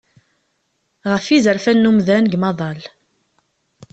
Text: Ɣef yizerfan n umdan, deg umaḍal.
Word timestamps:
Ɣef 1.11 1.25
yizerfan 1.29 1.77
n 1.81 1.89
umdan, 1.89 2.25
deg 2.25 2.37
umaḍal. 2.37 2.81